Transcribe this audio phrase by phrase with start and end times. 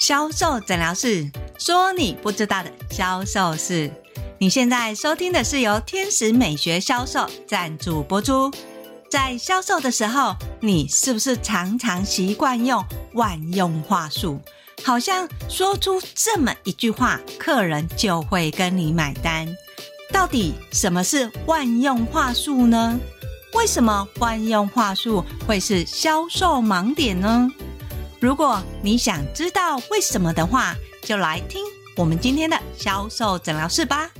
[0.00, 3.92] 销售诊疗室说：“你不知道的销售事。”
[4.40, 8.50] 你现在收听的是由天使美学销售赞助播出。
[9.10, 12.82] 在销售的时候，你是不是常常习惯用
[13.12, 14.40] 万用话术？
[14.82, 19.46] 好像说出这么一句话，客人就会跟你买单。
[20.10, 22.98] 到底什么是万用话术呢？
[23.52, 27.50] 为什么万用话术会是销售盲点呢？
[28.20, 31.64] 如果你想知道为什么的话，就来听
[31.96, 34.10] 我们今天的销售诊疗室吧。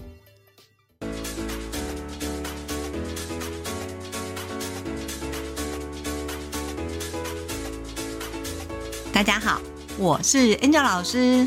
[9.12, 9.60] 大家好，
[9.98, 11.46] 我是 Angel 老师。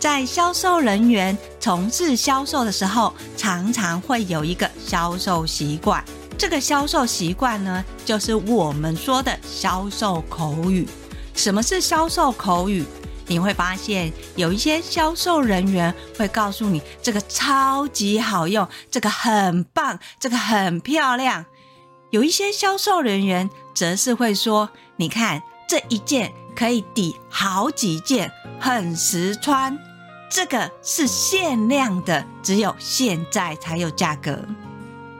[0.00, 6.04] 在销售人员从事销售的时候，常常会有一个销售习惯。
[6.36, 10.84] 这个销售习惯呢，就是我们说的销售口语。
[11.34, 12.84] 什么是销售口语？
[13.28, 21.46] 你会发现有一些销售人员会告诉你这个超级好用，这个很棒，这个很漂亮。
[22.10, 29.78] 有一些销售人员则是会说：“你看这一件可以抵好几件，很实穿。
[30.30, 34.44] 这个是限量的，只有现在才有价格。”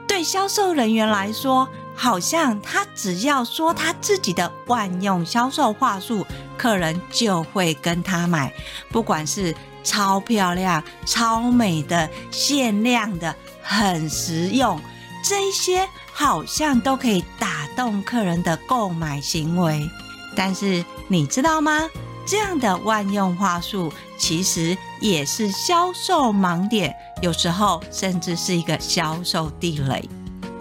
[0.07, 6.25] 对销售人员来说，好像他只要说他自己的万用销售话术，
[6.57, 8.53] 客人就会跟他买。
[8.89, 14.79] 不管是超漂亮、超美的、限量的、很实用，
[15.23, 19.89] 这一些好像都可以打动客人的购买行为。
[20.35, 21.87] 但是你知道吗？
[22.25, 30.09] 这样的万用话术其实也是销售盲点，有时候甚至是一个销售地雷。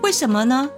[0.03, 0.69] 为什么呢？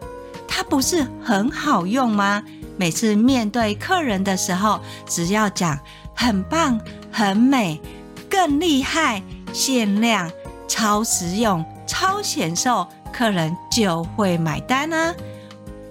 [0.47, 2.43] 它不是很好用吗？
[2.77, 5.79] 每次面对客人的时候，只要讲
[6.15, 6.81] 很棒、
[7.13, 7.81] 很美、
[8.29, 9.23] 更厉害、
[9.53, 10.31] 限量、
[10.67, 15.15] 超实用、超显瘦，客人就会买单啊！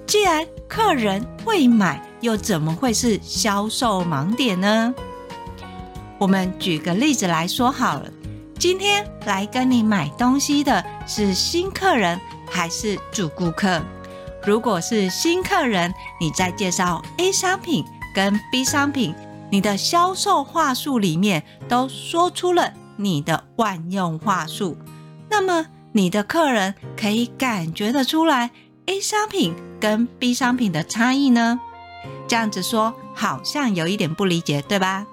[0.05, 4.93] 既然客人会买，又怎么会是销售盲点呢？
[6.17, 8.09] 我们举个例子来说好了，
[8.59, 12.19] 今天来跟你买东西的是新客人
[12.49, 13.81] 还是主顾客？
[14.45, 19.15] 如果是新客人，你在介绍 A 商品跟 B 商品，
[19.49, 24.77] 你的销售话术里面都说出了你的万用话术，
[25.29, 28.51] 那么你的客人可以感觉得出来
[28.87, 31.61] A 商品跟 B 商品的差异呢？
[32.27, 35.05] 这样子说好像有一点不理解，对吧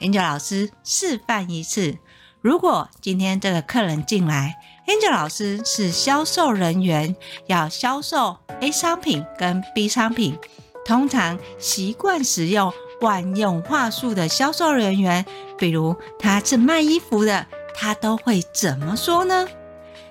[0.00, 1.98] ？Angel 老师示范一次，
[2.40, 4.56] 如果今天这个客人进来。
[4.88, 10.38] Angel 老师是销售人员，要销售 A 商品跟 B 商品。
[10.82, 12.72] 通常习惯使用
[13.02, 15.26] 万用话术的销售人员，
[15.58, 19.46] 比如他是卖衣服的，他都会怎么说呢？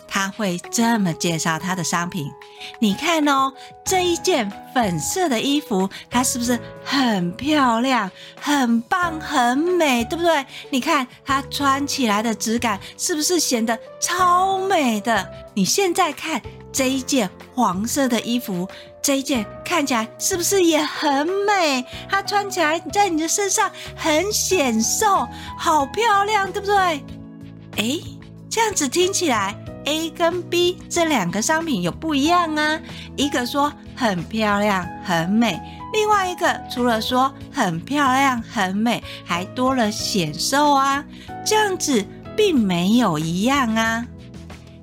[0.07, 2.31] 他会这么介绍他的商品，
[2.79, 3.51] 你看哦，
[3.85, 8.09] 这一件粉色的衣服，它是不是很漂亮、
[8.39, 10.45] 很棒、很美，对不对？
[10.69, 15.27] 你看它穿起来的质感，是不是显得超美的？
[15.53, 16.41] 你现在看
[16.71, 18.67] 这一件黄色的衣服，
[19.01, 21.85] 这一件看起来是不是也很美？
[22.09, 27.03] 它穿起来在你的身上很显瘦，好漂亮，对不对？
[27.77, 28.01] 诶，
[28.49, 29.55] 这样子听起来。
[29.87, 32.77] A 跟 B 这两个商品有不一样啊，
[33.15, 35.57] 一个说很漂亮很美，
[35.93, 41.03] 另外一个除了说很漂亮很美，还多了显瘦啊，
[41.45, 42.05] 这样子
[42.35, 44.05] 并没有一样啊，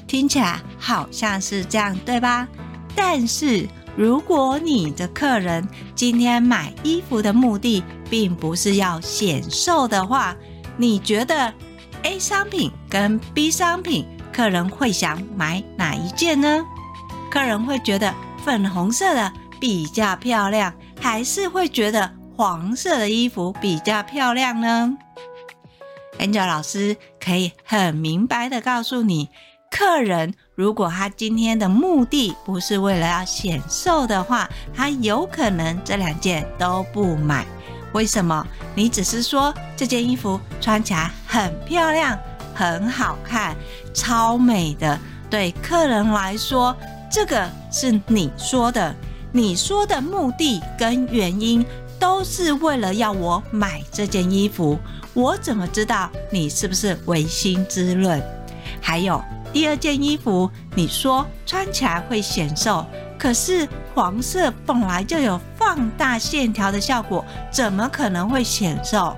[0.06, 2.48] 听起来好像是这样，对吧？
[2.96, 10.34] 但是如果你的客人今天买衣服的目的并不是要显瘦的话，
[10.78, 11.52] 你觉得
[12.04, 14.06] A 商品跟 B 商品？
[14.34, 16.60] 客人会想买哪一件呢？
[17.30, 18.12] 客人会觉得
[18.44, 24.92] 粉红色的比较漂亮，还是会觉得黄色的衣服比较漂亮呢
[26.18, 29.30] ？Angel 老师可以很明白的告诉你，
[29.70, 37.46] 客人如果他今天的目的不是为了要显瘦的话，他有可能这两件都不买。
[37.92, 38.44] 为什么？
[38.74, 42.18] 你只是说这件衣服穿起来很漂亮。
[42.54, 43.56] 很好看，
[43.92, 44.98] 超美的。
[45.28, 46.76] 对客人来说，
[47.10, 48.94] 这个是你说的，
[49.32, 51.64] 你说的目的跟原因
[51.98, 54.78] 都是为了要我买这件衣服。
[55.12, 58.22] 我怎么知道你是不是违心之论？
[58.80, 59.22] 还有
[59.52, 62.84] 第二件衣服，你说穿起来会显瘦，
[63.18, 69.16] 可是黄色本来就有放大线条的效果，怎么可能会显瘦？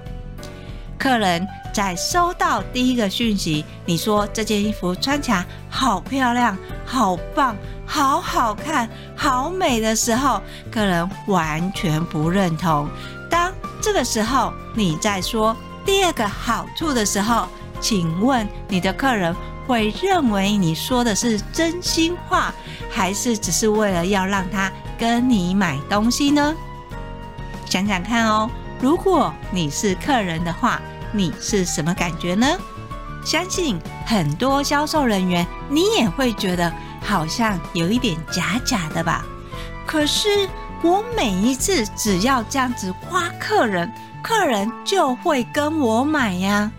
[0.99, 6.57] 客人在收到第一个讯息，你说这件衣服穿起来好漂亮、
[6.87, 10.41] 好棒、好好看、好美的时候，
[10.73, 12.89] 客人完全不认同。
[13.29, 17.47] 当这个时候你在说第二个好处的时候，
[17.79, 19.37] 请问你的客人
[19.67, 22.55] 会认为你说的是真心话，
[22.91, 26.55] 还是只是为了要让他跟你买东西呢？
[27.67, 28.51] 想想看哦。
[28.81, 30.81] 如果你是客人的话，
[31.13, 32.47] 你是什么感觉呢？
[33.25, 39.25] 相信很多销售人员，你也会觉得好像有一点假假的吧？
[39.85, 40.49] 可是
[40.83, 43.91] 我每一次只要这样子夸客人，
[44.23, 46.71] 客人就会跟我买呀。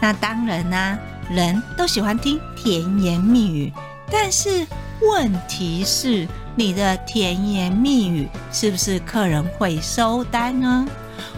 [0.00, 0.98] 那当然啦、
[1.30, 3.72] 人都喜欢听甜言蜜语，
[4.10, 4.66] 但是
[5.00, 10.86] 问题是，你的甜言蜜语是不是客人会收单呢？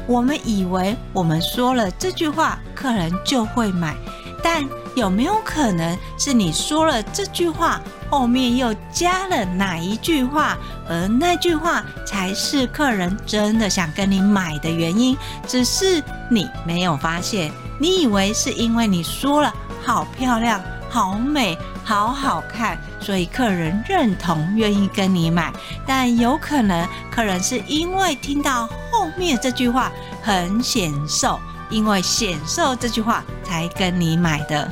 [0.07, 3.95] 我们以为我们说了这句话，客人就会买，
[4.43, 4.65] 但
[4.95, 10.59] 有没有可能是你说了这句话，后面又加了哪一句话，
[10.89, 15.17] 而那句话才是客人真的想跟你买的原因？
[15.47, 19.53] 只是你没有发现，你以为是因为你说了
[19.83, 20.61] 好漂亮、
[20.91, 25.53] 好美、好好看，所以客人认同，愿意跟你买，
[25.87, 28.69] 但有可能客人是因为听到。
[28.93, 29.91] 后面这句话
[30.23, 31.41] 很显瘦，
[31.71, 34.71] 因为显瘦这句话才跟你买的。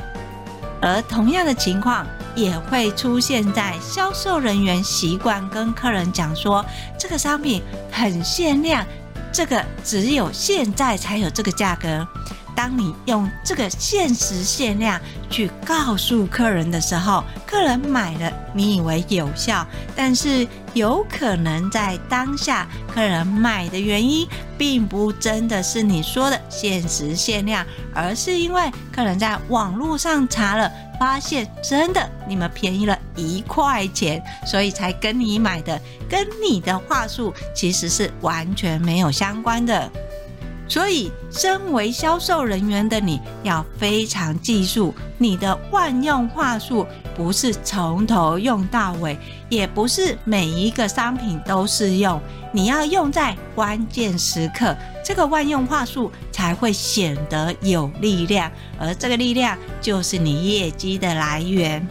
[0.79, 2.05] 而同样的情况
[2.35, 6.63] 也会出现在销售人员习惯跟客人讲说，
[6.97, 7.61] 这个商品
[7.91, 8.85] 很限量，
[9.33, 12.07] 这个只有现在才有这个价格。
[12.55, 14.99] 当你用这个限时限量
[15.29, 19.65] 去告诉客人的时候，客人买了，你以为有效，
[19.95, 24.27] 但是有可能在当下客人买的原因，
[24.57, 39.91] 并不真的是你说的限时限量，而是因为客人在网络上查了，发现真的你们便宜了一块钱，所以才跟你买的，跟你的话术其实是完全没有相关的。
[40.71, 49.19] 所以，身为销售人员的你要非常记住，你的万用话术不是从头用到尾，
[49.49, 52.21] 也不是每一个商品都适用。
[52.53, 54.73] 你要用在关键时刻，
[55.03, 61.85] 这个万用话术才会显得有力量，而这个力量就是你业绩的来源。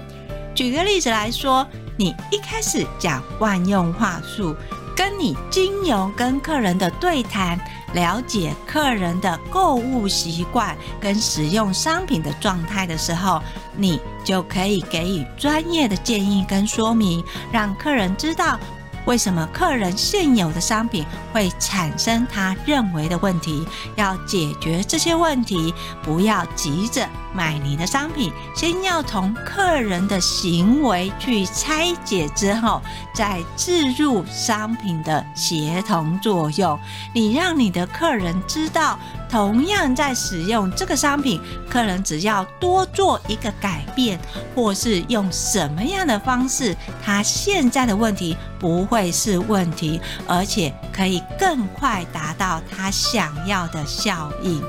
[0.55, 1.69] 举个例子来说，
[1.99, 4.57] 你一开始讲万用话术，
[4.97, 7.61] 跟你经由跟客人的对谈。
[7.93, 13.43] 了解客人的购物习惯跟使用商品的状态的时候，
[13.77, 18.59] 你就可以给予专业的建议跟说明，让客人知道。
[19.07, 23.67] 为什么客人现有的商品会产生他认为的问题？
[23.97, 32.81] 要解决这些问题，不要急着买你的商品，先要从客人的行为去拆解之后，
[33.15, 36.79] 再置入商品的协同作用。
[37.13, 38.99] 你让你的客人知道。
[39.31, 44.19] 同样在使用这个商品，客人只要多做一个改变，
[44.57, 54.63] 或是用什么样的方式，他现在的问题不会是问题，而且可以更快达到他想要的效应。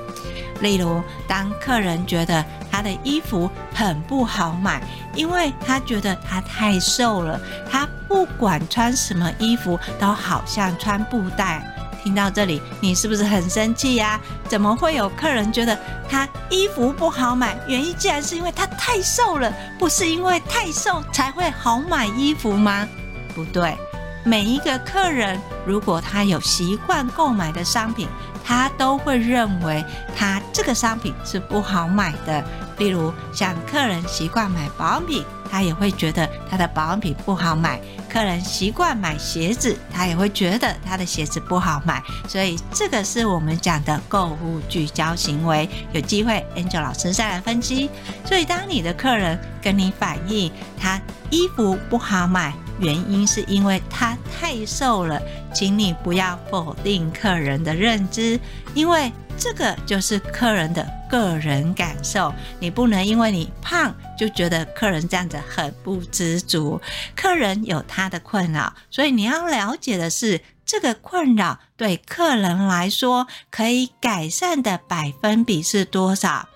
[0.62, 4.82] 例如，当客人觉得他的衣服很不好买，
[5.13, 7.39] 因为他觉得他太瘦了，
[7.70, 11.68] 他不管穿什么衣服都好像穿布袋。
[12.04, 14.20] 听到这里，你是不是很生气呀？
[14.48, 15.77] 怎么会有客人觉得
[16.10, 17.56] 他衣服不好买？
[17.68, 22.88] 原因竟然是因为他太瘦了，不是因为太瘦才会好买衣服吗？
[23.36, 23.77] 不对，
[24.24, 28.08] 每一个客人如果他有习惯购买的商品，
[28.44, 29.84] 他都会认为
[30.16, 32.44] 他这个商品是不好买的。
[32.78, 37.80] 例如，像客人习惯买保养品，他也会觉得他的保养品不好买。
[38.10, 45.70] 客人习惯买鞋子，他也会觉得他的鞋子不好买，所以这个是我们讲的购物聚焦行为。
[45.94, 47.90] 有机会，Angel 老师再来分析。
[48.25, 51.00] 所以，当你的客人跟你反映他
[51.30, 55.22] 衣服不好买，原因是因为他太瘦了，
[55.54, 58.40] 请你不要否定客人的认知，
[58.74, 62.34] 因为这个就是客人的个人感受。
[62.60, 63.96] 你不能因为你胖。
[64.18, 66.80] 就觉得客人这样子很不知足，
[67.16, 76.48] 客人有他的困扰，所以你要了解的是，这个困扰对客人来说可以改善的百分比是多少？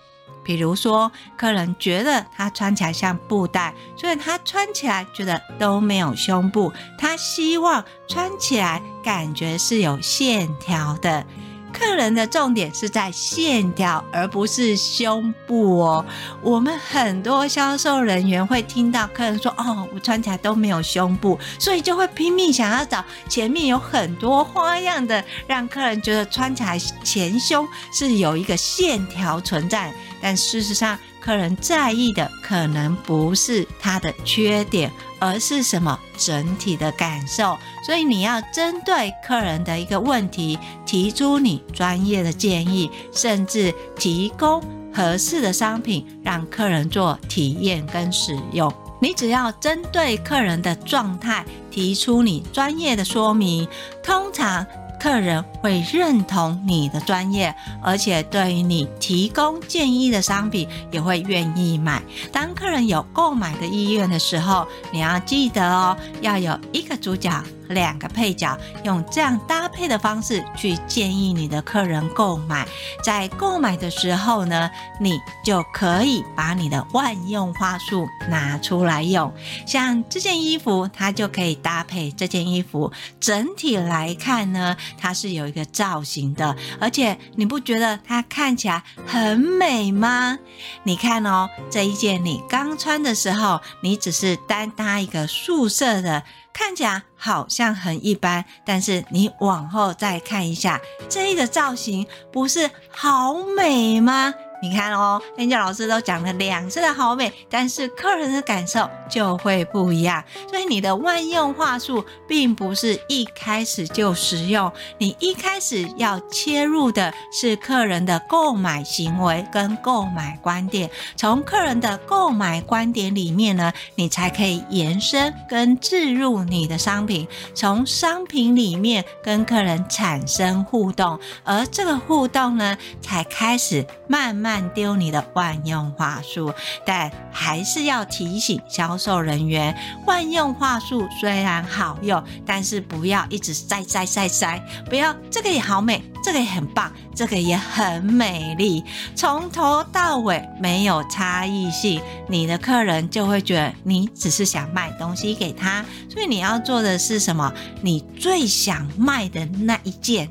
[0.45, 11.25] 比如说，客人觉得他穿起来像布袋，所以他穿起来觉得都没有胸部，他希望穿起来感觉是有线条的。
[11.73, 16.05] 客人的重点是在线条，而不是胸部哦。
[16.41, 29.93] 我们很多销售人员会听到客人说：“哦，我穿起来都没有胸部”，所以就会拼命想要找前面有很多花样的，让客人觉得穿起来前胸是有一个线条存在。
[30.25, 34.91] 但事实上，客人在意的可能不是他的缺点。
[35.17, 37.57] 而是什么整体的感受？
[37.83, 44.61] 所以你要针对客人的一个问题，提出你专业的建议，甚至提供
[44.93, 48.71] 合适的商品，让客人做体验跟使用。
[49.01, 53.67] 你只要针对客人的状态，提出你专业的说明，
[54.03, 54.65] 通常。
[55.05, 62.01] 客人会认同你的专业，而且对于你提供建议的商品也会愿意买。
[62.31, 67.31] 当客人有购买的意愿的时候，你要记得哦，要有一个主角。
[67.69, 72.67] 两个配角，用这样搭配的方式去建议你的客人购买。
[73.03, 74.69] 在购买的时候呢，
[74.99, 79.33] 你就可以把你的万用话术拿出来用。
[79.65, 82.91] 像这件衣服，它就可以搭配这件衣服。
[83.19, 90.37] 整体来看呢，它是有一个造型的，而且你不觉得它看起来很美吗？
[90.83, 96.23] 你看哦，这一件你刚穿的时候，你只是单搭一个素色的。
[96.57, 104.33] 看起来好像很一般，但是你往后再看一下，这个造型不是好美吗？
[104.65, 110.23] 你看哦人家老师都讲了两次的好美，但是客人的感受就会不一样。
[110.49, 134.54] 所以你的万用话术并不是一开始就实用，你一开始要切入的是客人的购买行为跟购买观点，从客人的购买观点里面呢，你才可以延伸跟置入你的商品，从商品里面跟客人产生互动，而这个互动呢，才开始慢慢。
[134.55, 136.53] 慢丢你的万用话术，
[136.85, 139.75] 但还是要提醒销售人员，
[140.07, 148.81] 万用话术虽然好用，但是不要一直塞塞塞塞，不要这个也好美，这个也很棒，这个也很美丽，
[149.13, 157.51] 从头到尾没有差异性，你的客人就会觉得你只是想卖东西给他，所以你要做的是什么？
[157.81, 160.29] 你最想卖的那一件。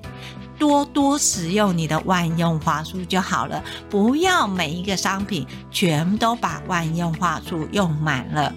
[0.64, 8.50] 多多使用你的万用话术就好了，不要每一个商品全都把万用话术用满了。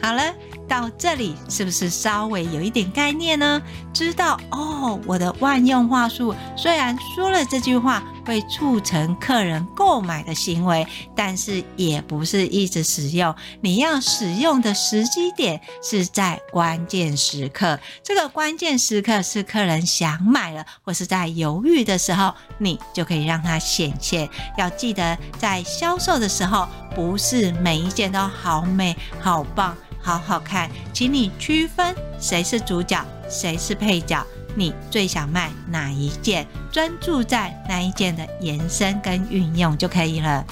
[0.00, 0.22] 好了，
[0.68, 3.60] 到这里是不是稍微有一点概念呢？
[3.92, 8.02] 知道哦，我的万用话术虽然说了这句话。
[8.24, 13.34] 会促成客人购买的行为，但是也不是一直使用。
[13.60, 17.78] 你要使用的时机点是在关键时刻。
[18.02, 24.26] 这个关键时刻是客人想买了或是在犹豫的时候，你就可以让它显现。
[24.56, 30.70] 要记得，在销售的时候，不是每一件都好美、好棒、好好看。
[30.92, 34.24] 请你区分谁是主角，谁是配角。
[34.54, 36.46] 你最想卖哪一件？
[36.70, 40.44] 专注在那一件的延伸跟运用就可以了。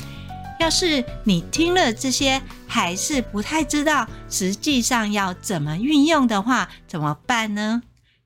[0.58, 7.82] 要是你听了这些还是不太知道实际上要怎么运用的话，怎么办呢？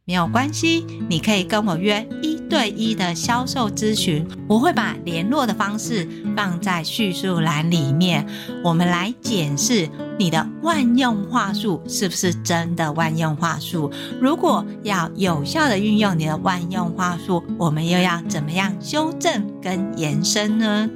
[0.08, 8.24] 没有关系，你可以跟我约一对一的销售咨询，我会把联络的方式放在叙述栏里面。
[8.62, 13.90] 我们来检视你的万用话术是不是真的万用话术。
[14.20, 20.88] 如果要有效的运用你的万用话术，我们又要怎么样修正跟延伸呢？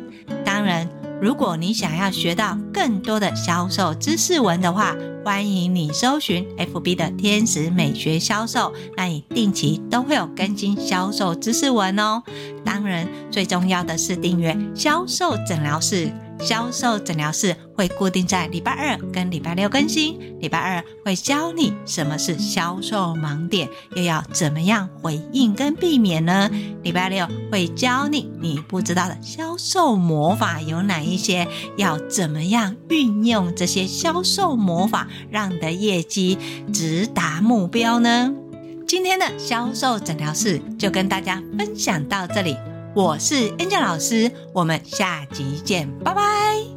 [0.45, 0.89] 当然。
[1.21, 12.23] 如果你想要学到更多的销售知识文的话，欢迎你搜寻 FB 的天使美学销售，那你定期都会有更新销售知识文哦。
[12.65, 16.11] 当然，最重要的是订阅销售诊疗室。
[16.43, 20.19] 销售诊疗室会固定在礼拜二跟礼拜六更新。
[20.41, 26.51] 礼拜二会教你什么是销售盲点，又要怎么样回应跟避免呢？
[26.83, 36.39] 礼拜六会教你你不知道的销售魔法有哪一些，要怎么样运用这些销售魔法，让你的业绩
[36.73, 38.33] 直达目标呢？
[38.89, 42.57] 今天的销售诊疗室就跟大家分享到这里。
[42.95, 46.70] 我是 Angel 老师，我们下集见，拜拜。